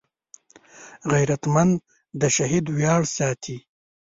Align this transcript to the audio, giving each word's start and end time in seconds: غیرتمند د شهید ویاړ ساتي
غیرتمند 1.11 1.73
د 2.19 2.21
شهید 2.35 2.65
ویاړ 2.77 3.01
ساتي 3.17 3.57